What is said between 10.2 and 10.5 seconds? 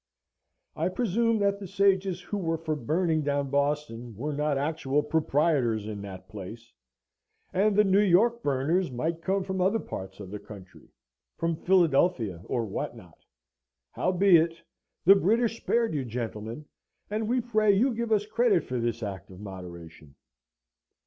the